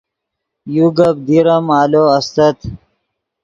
یو 0.75 0.87
گپ 0.97 1.15
دیر 1.27 1.47
ام 1.55 1.65
آلو 1.79 2.03
استت 2.17 2.57